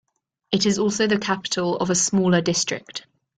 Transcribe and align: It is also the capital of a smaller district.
It 0.51 0.65
is 0.65 0.79
also 0.79 1.05
the 1.05 1.19
capital 1.19 1.77
of 1.77 1.91
a 1.91 1.93
smaller 1.95 2.41
district. 2.41 3.05